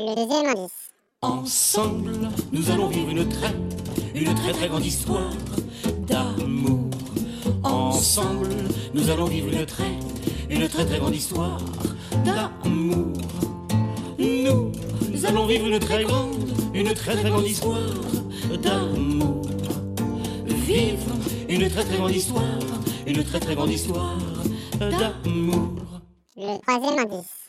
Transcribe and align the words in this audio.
Le 0.00 0.14
deuxième 0.14 0.46
indice. 0.46 0.92
Ensemble, 1.22 2.12
nous 2.52 2.70
allons 2.70 2.86
vivre 2.86 3.08
une 3.10 3.28
très, 3.28 3.52
une 4.14 4.32
très 4.32 4.52
très 4.52 4.68
grande 4.68 4.86
histoire 4.86 5.32
d'amour. 6.06 6.88
Ensemble, 7.64 8.50
nous 8.94 9.10
allons 9.10 9.24
vivre 9.24 9.48
une 9.48 9.66
très, 9.66 9.90
une 10.50 10.68
très 10.68 10.86
très 10.86 11.00
grande 11.00 11.16
histoire 11.16 11.60
d'amour. 12.24 13.12
Nous, 14.20 14.70
nous 15.10 15.26
allons 15.26 15.46
vivre 15.46 15.66
une 15.66 15.80
très 15.80 16.04
grande, 16.04 16.48
une 16.74 16.94
très 16.94 17.16
très 17.16 17.30
grande 17.30 17.48
histoire 17.48 17.90
d'amour. 18.62 19.48
Vivre 20.46 21.10
une 21.48 21.68
très 21.68 21.82
très 21.82 21.96
grande 21.96 22.14
histoire, 22.14 22.60
une 23.04 23.24
très 23.24 23.40
très 23.40 23.56
grande 23.56 23.70
histoire 23.70 24.16
d'amour. 24.78 25.70
Le 26.36 26.56
troisième 26.60 26.98
indice. 27.00 27.47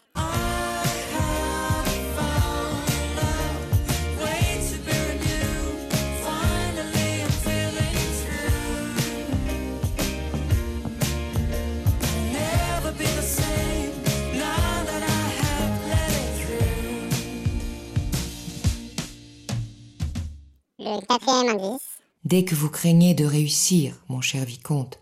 Le 20.80 21.06
quatrième 21.06 21.50
indice. 21.50 22.00
Dès 22.24 22.46
que 22.46 22.56
vous 22.56 22.70
craignez 22.70 23.14
de 23.14 23.26
réussir, 23.26 24.02
mon 24.08 24.22
cher 24.22 24.46
vicomte, 24.46 25.00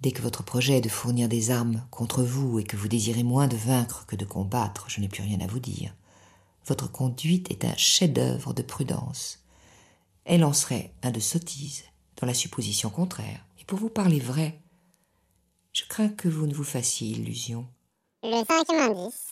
dès 0.00 0.12
que 0.12 0.22
votre 0.22 0.44
projet 0.44 0.78
est 0.78 0.80
de 0.80 0.88
fournir 0.88 1.28
des 1.28 1.50
armes 1.50 1.84
contre 1.90 2.22
vous 2.22 2.60
et 2.60 2.64
que 2.64 2.76
vous 2.76 2.86
désirez 2.86 3.24
moins 3.24 3.48
de 3.48 3.56
vaincre 3.56 4.06
que 4.06 4.14
de 4.14 4.24
combattre, 4.24 4.84
je 4.88 5.00
n'ai 5.00 5.08
plus 5.08 5.24
rien 5.24 5.40
à 5.40 5.48
vous 5.48 5.58
dire. 5.58 5.92
Votre 6.66 6.90
conduite 6.90 7.50
est 7.50 7.64
un 7.64 7.76
chef-d'œuvre 7.76 8.54
de 8.54 8.62
prudence. 8.62 9.40
Elle 10.24 10.44
en 10.44 10.52
serait 10.52 10.94
un 11.02 11.10
de 11.10 11.18
sottise, 11.18 11.82
dans 12.20 12.28
la 12.28 12.34
supposition 12.34 12.88
contraire. 12.88 13.44
Et 13.60 13.64
pour 13.64 13.80
vous 13.80 13.90
parler 13.90 14.20
vrai, 14.20 14.60
je 15.72 15.82
crains 15.88 16.10
que 16.10 16.28
vous 16.28 16.46
ne 16.46 16.54
vous 16.54 16.62
fassiez 16.62 17.08
illusion. 17.08 17.66
Le 18.22 18.44
cinquième 18.46 18.92
indice. 18.92 19.31